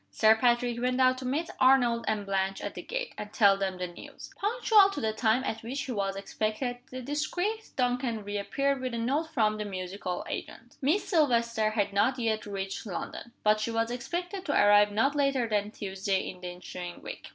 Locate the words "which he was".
5.61-6.15